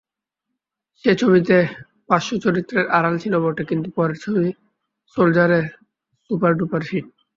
[1.03, 1.55] সেই ছবিতে
[2.09, 4.45] পার্শ্বচরিত্রের আড়াল ছিল বটে, কিন্তু পরের ছবি
[5.17, 5.61] সোলজার-এ
[6.29, 7.05] সুপারডুপার হিট।